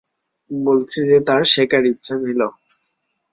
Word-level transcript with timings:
বলছি 0.51 0.99
যে, 1.05 1.17
তার 1.27 1.41
শেখার 1.45 1.83
ইচ্ছা 1.85 2.15
ছিল। 2.19 2.39